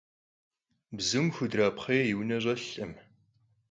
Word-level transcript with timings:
Bzum 0.97 1.27
xudrapxhêy 1.35 2.01
yi 2.07 2.13
vune 2.17 2.37
ş'elhkhım. 2.43 2.93